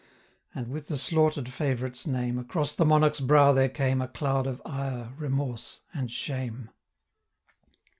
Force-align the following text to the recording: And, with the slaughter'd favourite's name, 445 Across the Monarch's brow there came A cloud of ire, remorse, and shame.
And, 0.55 0.69
with 0.69 0.87
the 0.87 0.97
slaughter'd 0.97 1.49
favourite's 1.53 2.07
name, 2.07 2.37
445 2.41 2.45
Across 2.49 2.73
the 2.73 2.85
Monarch's 2.85 3.19
brow 3.19 3.53
there 3.53 3.69
came 3.69 4.01
A 4.01 4.07
cloud 4.07 4.47
of 4.47 4.59
ire, 4.65 5.13
remorse, 5.15 5.81
and 5.93 6.09
shame. 6.09 6.71